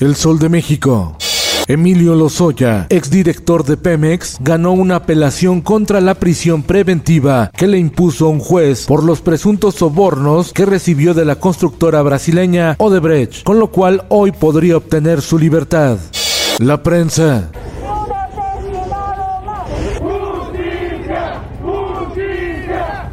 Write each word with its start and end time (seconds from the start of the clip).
El 0.00 0.16
Sol 0.16 0.38
de 0.38 0.48
México. 0.48 1.14
Emilio 1.68 2.14
Lozoya, 2.14 2.86
exdirector 2.88 3.64
de 3.64 3.76
Pemex, 3.76 4.38
ganó 4.40 4.72
una 4.72 4.96
apelación 4.96 5.60
contra 5.60 6.00
la 6.00 6.14
prisión 6.14 6.62
preventiva 6.62 7.50
que 7.54 7.66
le 7.66 7.78
impuso 7.78 8.30
un 8.30 8.40
juez 8.40 8.86
por 8.86 9.04
los 9.04 9.20
presuntos 9.20 9.74
sobornos 9.74 10.54
que 10.54 10.64
recibió 10.64 11.12
de 11.12 11.26
la 11.26 11.36
constructora 11.36 12.00
brasileña 12.00 12.76
Odebrecht, 12.78 13.42
con 13.42 13.58
lo 13.58 13.70
cual 13.70 14.06
hoy 14.08 14.32
podría 14.32 14.78
obtener 14.78 15.20
su 15.20 15.38
libertad. 15.38 15.98
La 16.58 16.82
prensa. 16.82 17.50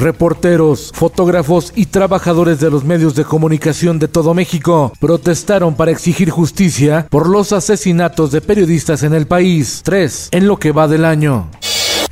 Reporteros, 0.00 0.92
fotógrafos 0.94 1.74
y 1.76 1.84
trabajadores 1.84 2.58
de 2.58 2.70
los 2.70 2.84
medios 2.84 3.14
de 3.14 3.26
comunicación 3.26 3.98
de 3.98 4.08
todo 4.08 4.32
México 4.32 4.94
protestaron 4.98 5.74
para 5.74 5.90
exigir 5.90 6.30
justicia 6.30 7.06
por 7.10 7.28
los 7.28 7.52
asesinatos 7.52 8.32
de 8.32 8.40
periodistas 8.40 9.02
en 9.02 9.12
el 9.12 9.26
país, 9.26 9.82
tres 9.84 10.30
en 10.32 10.46
lo 10.46 10.56
que 10.56 10.72
va 10.72 10.88
del 10.88 11.04
año. 11.04 11.50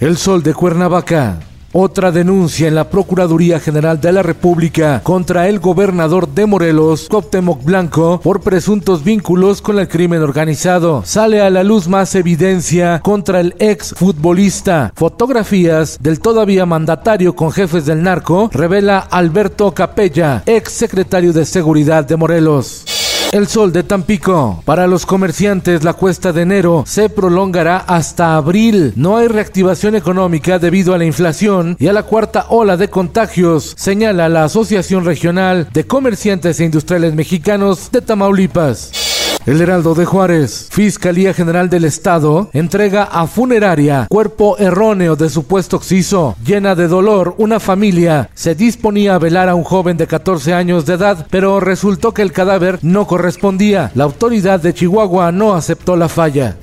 El 0.00 0.18
Sol 0.18 0.42
de 0.42 0.52
Cuernavaca. 0.52 1.40
Otra 1.80 2.10
denuncia 2.10 2.66
en 2.66 2.74
la 2.74 2.90
Procuraduría 2.90 3.60
General 3.60 4.00
de 4.00 4.10
la 4.10 4.24
República 4.24 5.00
contra 5.04 5.46
el 5.46 5.60
gobernador 5.60 6.26
de 6.26 6.44
Morelos, 6.44 7.06
Cuauhtémoc 7.08 7.62
Blanco, 7.62 8.20
por 8.20 8.40
presuntos 8.40 9.04
vínculos 9.04 9.62
con 9.62 9.78
el 9.78 9.86
crimen 9.86 10.20
organizado. 10.20 11.04
Sale 11.04 11.40
a 11.40 11.50
la 11.50 11.62
luz 11.62 11.86
más 11.86 12.16
evidencia 12.16 12.98
contra 12.98 13.38
el 13.38 13.54
ex 13.60 13.94
futbolista. 13.96 14.92
Fotografías 14.96 15.98
del 16.00 16.18
todavía 16.18 16.66
mandatario 16.66 17.36
con 17.36 17.52
jefes 17.52 17.86
del 17.86 18.02
narco 18.02 18.50
revela 18.52 18.98
Alberto 18.98 19.72
Capella, 19.72 20.42
ex 20.46 20.72
secretario 20.72 21.32
de 21.32 21.44
Seguridad 21.44 22.04
de 22.04 22.16
Morelos. 22.16 22.97
El 23.30 23.46
sol 23.46 23.72
de 23.72 23.82
Tampico. 23.82 24.62
Para 24.64 24.86
los 24.86 25.04
comerciantes, 25.04 25.84
la 25.84 25.92
cuesta 25.92 26.32
de 26.32 26.42
enero 26.42 26.84
se 26.86 27.10
prolongará 27.10 27.76
hasta 27.76 28.36
abril. 28.36 28.94
No 28.96 29.18
hay 29.18 29.28
reactivación 29.28 29.94
económica 29.94 30.58
debido 30.58 30.94
a 30.94 30.98
la 30.98 31.04
inflación 31.04 31.76
y 31.78 31.88
a 31.88 31.92
la 31.92 32.04
cuarta 32.04 32.46
ola 32.48 32.78
de 32.78 32.88
contagios, 32.88 33.74
señala 33.76 34.30
la 34.30 34.44
Asociación 34.44 35.04
Regional 35.04 35.68
de 35.74 35.86
Comerciantes 35.86 36.58
e 36.58 36.64
Industriales 36.64 37.14
Mexicanos 37.14 37.90
de 37.92 38.00
Tamaulipas. 38.00 39.07
El 39.48 39.62
Heraldo 39.62 39.94
de 39.94 40.04
Juárez, 40.04 40.68
Fiscalía 40.70 41.32
General 41.32 41.70
del 41.70 41.86
Estado, 41.86 42.50
entrega 42.52 43.04
a 43.04 43.26
funeraria 43.26 44.06
cuerpo 44.10 44.58
erróneo 44.58 45.16
de 45.16 45.30
supuesto 45.30 45.76
occiso. 45.76 46.36
Llena 46.44 46.74
de 46.74 46.86
dolor, 46.86 47.34
una 47.38 47.58
familia 47.58 48.28
se 48.34 48.54
disponía 48.54 49.14
a 49.14 49.18
velar 49.18 49.48
a 49.48 49.54
un 49.54 49.64
joven 49.64 49.96
de 49.96 50.06
14 50.06 50.52
años 50.52 50.84
de 50.84 50.92
edad, 50.92 51.26
pero 51.30 51.60
resultó 51.60 52.12
que 52.12 52.20
el 52.20 52.30
cadáver 52.30 52.78
no 52.82 53.06
correspondía. 53.06 53.90
La 53.94 54.04
autoridad 54.04 54.60
de 54.60 54.74
Chihuahua 54.74 55.32
no 55.32 55.54
aceptó 55.54 55.96
la 55.96 56.10
falla. 56.10 56.58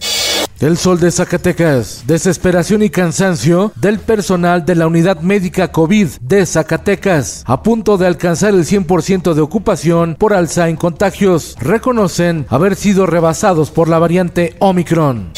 El 0.62 0.78
sol 0.78 1.02
de 1.02 1.12
Zacatecas, 1.12 2.04
desesperación 2.08 2.82
y 2.82 2.90
cansancio 2.90 3.74
del 3.76 4.00
personal 4.00 4.66
de 4.66 4.76
la 4.76 4.88
unidad 4.88 5.20
médica 5.20 5.74
COVID 5.74 6.08
de 6.22 6.46
Zacatecas, 6.46 7.44
a 7.46 7.62
punto 7.62 7.98
de 7.98 8.08
alcanzar 8.08 8.54
el 8.54 8.64
100% 8.64 9.34
de 9.34 9.42
ocupación 9.42 10.16
por 10.18 10.34
alza 10.34 10.70
en 10.70 10.78
contagios, 10.78 11.58
reconocen 11.60 12.46
haber 12.48 12.78
sido 12.78 13.06
rebasados 13.06 13.70
por 13.70 13.90
la 13.90 14.00
variante 14.00 14.56
Omicron. 14.60 15.34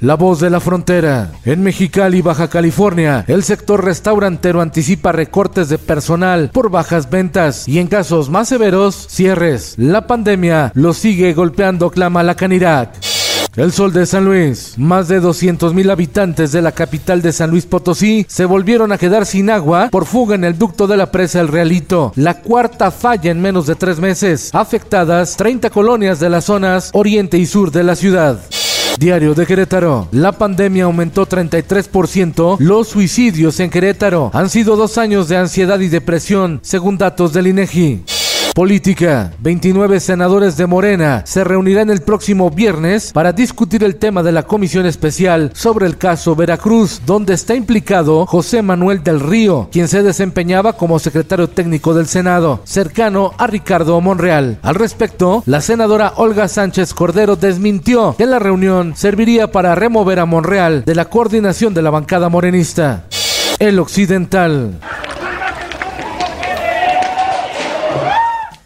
La 0.00 0.14
voz 0.14 0.40
de 0.40 0.48
la 0.48 0.58
frontera. 0.58 1.30
En 1.44 1.62
Mexicali, 1.62 2.22
Baja 2.22 2.48
California, 2.48 3.24
el 3.28 3.44
sector 3.44 3.84
restaurantero 3.84 4.62
anticipa 4.62 5.12
recortes 5.12 5.68
de 5.68 5.78
personal 5.78 6.50
por 6.50 6.70
bajas 6.70 7.10
ventas 7.10 7.68
y 7.68 7.78
en 7.78 7.88
casos 7.88 8.30
más 8.30 8.48
severos, 8.48 9.06
cierres. 9.08 9.74
La 9.76 10.06
pandemia 10.06 10.72
lo 10.74 10.94
sigue 10.94 11.34
golpeando, 11.34 11.90
clama 11.90 12.22
la 12.22 12.34
Canirac. 12.34 13.11
El 13.54 13.70
Sol 13.70 13.92
de 13.92 14.06
San 14.06 14.24
Luis. 14.24 14.74
Más 14.78 15.08
de 15.08 15.20
200 15.20 15.74
mil 15.74 15.90
habitantes 15.90 16.52
de 16.52 16.62
la 16.62 16.72
capital 16.72 17.20
de 17.20 17.32
San 17.32 17.50
Luis 17.50 17.66
Potosí 17.66 18.24
se 18.26 18.46
volvieron 18.46 18.92
a 18.92 18.98
quedar 18.98 19.26
sin 19.26 19.50
agua 19.50 19.90
por 19.90 20.06
fuga 20.06 20.34
en 20.34 20.44
el 20.44 20.56
ducto 20.56 20.86
de 20.86 20.96
la 20.96 21.10
presa 21.10 21.40
El 21.40 21.48
Realito. 21.48 22.12
La 22.16 22.40
cuarta 22.40 22.90
falla 22.90 23.30
en 23.30 23.42
menos 23.42 23.66
de 23.66 23.74
tres 23.74 24.00
meses. 24.00 24.48
Afectadas 24.54 25.36
30 25.36 25.68
colonias 25.68 26.18
de 26.18 26.30
las 26.30 26.46
zonas 26.46 26.90
oriente 26.94 27.36
y 27.36 27.44
sur 27.44 27.70
de 27.70 27.82
la 27.82 27.94
ciudad. 27.94 28.40
Diario 28.98 29.34
de 29.34 29.44
Querétaro. 29.44 30.08
La 30.12 30.32
pandemia 30.32 30.84
aumentó 30.84 31.26
33% 31.26 32.56
los 32.58 32.88
suicidios 32.88 33.60
en 33.60 33.68
Querétaro. 33.68 34.30
Han 34.32 34.48
sido 34.48 34.76
dos 34.76 34.96
años 34.96 35.28
de 35.28 35.36
ansiedad 35.36 35.78
y 35.80 35.88
depresión, 35.88 36.60
según 36.62 36.96
datos 36.96 37.34
del 37.34 37.48
INEGI. 37.48 38.02
Política. 38.54 39.32
29 39.40 39.98
senadores 39.98 40.58
de 40.58 40.66
Morena 40.66 41.22
se 41.24 41.42
reunirán 41.42 41.88
el 41.88 42.02
próximo 42.02 42.50
viernes 42.50 43.10
para 43.12 43.32
discutir 43.32 43.82
el 43.82 43.96
tema 43.96 44.22
de 44.22 44.32
la 44.32 44.42
comisión 44.42 44.84
especial 44.84 45.50
sobre 45.54 45.86
el 45.86 45.96
caso 45.96 46.36
Veracruz, 46.36 47.00
donde 47.06 47.32
está 47.32 47.54
implicado 47.54 48.26
José 48.26 48.60
Manuel 48.60 49.02
del 49.02 49.20
Río, 49.20 49.68
quien 49.72 49.88
se 49.88 50.02
desempeñaba 50.02 50.74
como 50.74 50.98
secretario 50.98 51.48
técnico 51.48 51.94
del 51.94 52.06
Senado, 52.06 52.60
cercano 52.64 53.32
a 53.38 53.46
Ricardo 53.46 53.98
Monreal. 54.02 54.58
Al 54.62 54.74
respecto, 54.74 55.42
la 55.46 55.62
senadora 55.62 56.12
Olga 56.16 56.46
Sánchez 56.46 56.92
Cordero 56.92 57.36
desmintió 57.36 58.14
que 58.18 58.26
la 58.26 58.38
reunión 58.38 58.94
serviría 58.96 59.50
para 59.50 59.74
remover 59.74 60.20
a 60.20 60.26
Monreal 60.26 60.84
de 60.84 60.94
la 60.94 61.06
coordinación 61.06 61.72
de 61.72 61.82
la 61.82 61.90
bancada 61.90 62.28
morenista. 62.28 63.06
El 63.58 63.78
Occidental. 63.78 64.78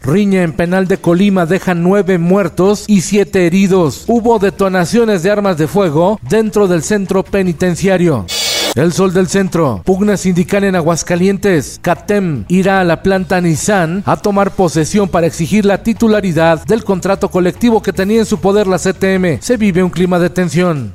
Riña 0.07 0.43
en 0.43 0.53
penal 0.53 0.87
de 0.87 0.99
Colima 0.99 1.45
deja 1.45 1.75
nueve 1.75 2.17
muertos 2.17 2.85
y 2.87 3.01
siete 3.01 3.45
heridos. 3.45 4.05
Hubo 4.07 4.39
detonaciones 4.39 5.21
de 5.21 5.31
armas 5.31 5.57
de 5.57 5.67
fuego 5.67 6.17
dentro 6.21 6.69
del 6.69 6.81
centro 6.81 7.23
penitenciario. 7.23 8.25
El 8.75 8.93
Sol 8.93 9.13
del 9.13 9.27
Centro. 9.27 9.81
Pugna 9.83 10.15
sindical 10.15 10.63
en 10.63 10.77
Aguascalientes. 10.77 11.79
CATEM 11.81 12.45
irá 12.47 12.79
a 12.79 12.85
la 12.85 13.03
planta 13.03 13.41
Nissan 13.41 14.01
a 14.05 14.15
tomar 14.15 14.51
posesión 14.51 15.09
para 15.09 15.27
exigir 15.27 15.65
la 15.65 15.83
titularidad 15.83 16.65
del 16.65 16.85
contrato 16.85 17.29
colectivo 17.29 17.81
que 17.81 17.91
tenía 17.91 18.19
en 18.19 18.25
su 18.25 18.39
poder 18.39 18.65
la 18.65 18.77
CTM. 18.77 19.41
Se 19.41 19.57
vive 19.57 19.83
un 19.83 19.89
clima 19.89 20.19
de 20.19 20.29
tensión. 20.29 20.93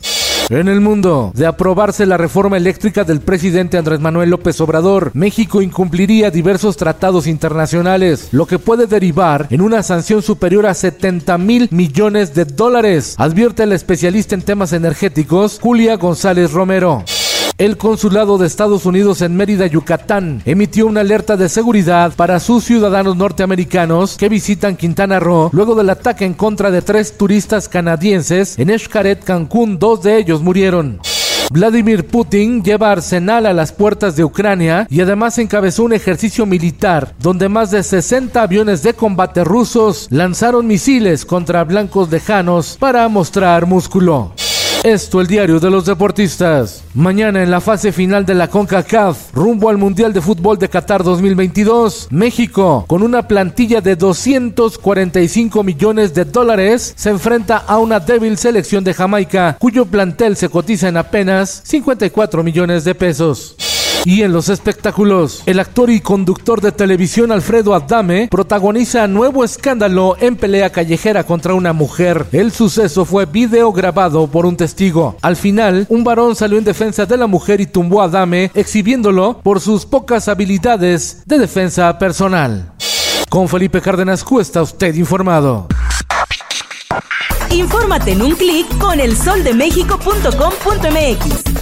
En 0.52 0.68
el 0.68 0.82
mundo, 0.82 1.32
de 1.34 1.46
aprobarse 1.46 2.04
la 2.04 2.18
reforma 2.18 2.58
eléctrica 2.58 3.04
del 3.04 3.22
presidente 3.22 3.78
Andrés 3.78 4.00
Manuel 4.00 4.28
López 4.28 4.60
Obrador, 4.60 5.10
México 5.14 5.62
incumpliría 5.62 6.30
diversos 6.30 6.76
tratados 6.76 7.26
internacionales, 7.26 8.28
lo 8.32 8.44
que 8.44 8.58
puede 8.58 8.86
derivar 8.86 9.46
en 9.48 9.62
una 9.62 9.82
sanción 9.82 10.20
superior 10.20 10.66
a 10.66 10.74
70 10.74 11.38
mil 11.38 11.68
millones 11.70 12.34
de 12.34 12.44
dólares, 12.44 13.14
advierte 13.16 13.64
la 13.64 13.76
especialista 13.76 14.34
en 14.34 14.42
temas 14.42 14.74
energéticos 14.74 15.58
Julia 15.58 15.96
González 15.96 16.52
Romero. 16.52 17.02
El 17.58 17.76
consulado 17.76 18.38
de 18.38 18.46
Estados 18.46 18.86
Unidos 18.86 19.20
en 19.20 19.36
Mérida, 19.36 19.66
Yucatán, 19.66 20.42
emitió 20.46 20.86
una 20.86 21.02
alerta 21.02 21.36
de 21.36 21.48
seguridad 21.48 22.12
para 22.16 22.40
sus 22.40 22.64
ciudadanos 22.64 23.16
norteamericanos 23.16 24.16
que 24.16 24.28
visitan 24.28 24.76
Quintana 24.76 25.20
Roo 25.20 25.50
luego 25.52 25.74
del 25.74 25.90
ataque 25.90 26.24
en 26.24 26.34
contra 26.34 26.70
de 26.70 26.82
tres 26.82 27.16
turistas 27.16 27.68
canadienses 27.68 28.58
en 28.58 28.76
Xcaret, 28.76 29.22
Cancún. 29.22 29.78
Dos 29.78 30.02
de 30.02 30.16
ellos 30.16 30.42
murieron. 30.42 31.00
Vladimir 31.50 32.06
Putin 32.06 32.62
lleva 32.62 32.90
arsenal 32.90 33.44
a 33.44 33.52
las 33.52 33.72
puertas 33.72 34.16
de 34.16 34.24
Ucrania 34.24 34.86
y 34.88 35.02
además 35.02 35.36
encabezó 35.36 35.84
un 35.84 35.92
ejercicio 35.92 36.46
militar 36.46 37.14
donde 37.18 37.50
más 37.50 37.70
de 37.70 37.82
60 37.82 38.40
aviones 38.40 38.82
de 38.82 38.94
combate 38.94 39.44
rusos 39.44 40.06
lanzaron 40.10 40.66
misiles 40.66 41.26
contra 41.26 41.64
blancos 41.64 42.10
lejanos 42.10 42.78
para 42.80 43.06
mostrar 43.08 43.66
músculo. 43.66 44.32
Esto 44.82 45.20
el 45.20 45.28
diario 45.28 45.60
de 45.60 45.70
los 45.70 45.86
deportistas. 45.86 46.82
Mañana 46.92 47.40
en 47.40 47.52
la 47.52 47.60
fase 47.60 47.92
final 47.92 48.26
de 48.26 48.34
la 48.34 48.48
CONCACAF, 48.48 49.32
rumbo 49.32 49.68
al 49.68 49.78
Mundial 49.78 50.12
de 50.12 50.20
Fútbol 50.20 50.58
de 50.58 50.68
Qatar 50.68 51.04
2022, 51.04 52.08
México, 52.10 52.84
con 52.88 53.04
una 53.04 53.28
plantilla 53.28 53.80
de 53.80 53.94
245 53.94 55.62
millones 55.62 56.14
de 56.14 56.24
dólares, 56.24 56.94
se 56.96 57.10
enfrenta 57.10 57.58
a 57.58 57.78
una 57.78 58.00
débil 58.00 58.36
selección 58.36 58.82
de 58.82 58.92
Jamaica, 58.92 59.56
cuyo 59.60 59.86
plantel 59.86 60.34
se 60.34 60.48
cotiza 60.48 60.88
en 60.88 60.96
apenas 60.96 61.62
54 61.64 62.42
millones 62.42 62.82
de 62.82 62.96
pesos. 62.96 63.54
Y 64.04 64.22
en 64.22 64.32
los 64.32 64.48
espectáculos, 64.48 65.44
el 65.46 65.60
actor 65.60 65.88
y 65.88 66.00
conductor 66.00 66.60
de 66.60 66.72
televisión 66.72 67.30
Alfredo 67.30 67.72
Adame 67.72 68.26
protagoniza 68.28 69.06
nuevo 69.06 69.44
escándalo 69.44 70.16
en 70.18 70.34
pelea 70.36 70.70
callejera 70.70 71.22
contra 71.24 71.54
una 71.54 71.72
mujer. 71.72 72.26
El 72.32 72.50
suceso 72.50 73.04
fue 73.04 73.26
video 73.26 73.72
grabado 73.72 74.26
por 74.26 74.44
un 74.44 74.56
testigo. 74.56 75.14
Al 75.22 75.36
final, 75.36 75.86
un 75.88 76.02
varón 76.02 76.34
salió 76.34 76.58
en 76.58 76.64
defensa 76.64 77.06
de 77.06 77.16
la 77.16 77.28
mujer 77.28 77.60
y 77.60 77.66
tumbó 77.66 78.02
a 78.02 78.06
Adame, 78.06 78.50
exhibiéndolo 78.54 79.38
por 79.42 79.60
sus 79.60 79.86
pocas 79.86 80.26
habilidades 80.26 81.22
de 81.24 81.38
defensa 81.38 81.96
personal. 81.98 82.72
Con 83.28 83.48
Felipe 83.48 83.80
Cárdenas 83.80 84.24
Cuesta, 84.24 84.62
usted 84.62 84.96
informado. 84.96 85.68
Infórmate 87.50 88.10
en 88.12 88.22
un 88.22 88.34
clic 88.34 88.66
con 88.78 88.98
elsoldemexico.com.mx. 88.98 91.61